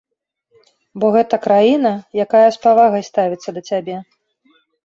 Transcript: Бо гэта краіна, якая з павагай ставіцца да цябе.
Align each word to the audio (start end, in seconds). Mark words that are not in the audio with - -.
Бо 1.03 1.11
гэта 1.15 1.35
краіна, 1.45 1.93
якая 2.25 2.43
з 2.57 2.61
павагай 2.67 3.07
ставіцца 3.11 3.49
да 3.59 3.67
цябе. 3.73 3.97